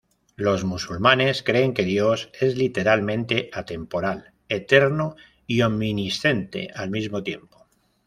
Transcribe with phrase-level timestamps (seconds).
[0.35, 7.67] Los musulmanes creen que Dios es literalmente atemporal, eterno y omnisciente al mismo tiempo.